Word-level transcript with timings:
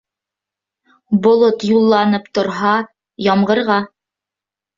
Болот 1.27 1.65
юлланып 1.73 2.25
торһа, 2.39 2.73
ямғырға. 3.27 3.79